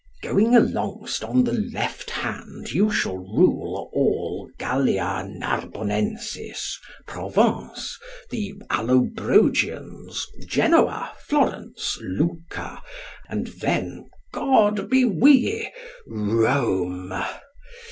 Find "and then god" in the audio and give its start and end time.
13.29-14.89